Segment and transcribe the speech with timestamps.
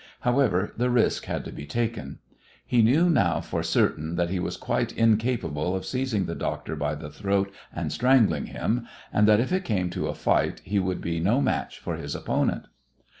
[0.21, 2.17] However, the risk had to be taken.
[2.65, 6.95] He knew now for certain that he was quite incapable of seizing the doctor by
[6.95, 11.01] the throat and strangling him, and that if it came to a fight he would
[11.01, 12.65] be no match for his opponent.